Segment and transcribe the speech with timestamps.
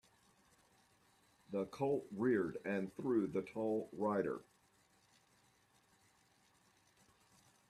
[1.51, 4.41] The colt reared and threw the tall rider.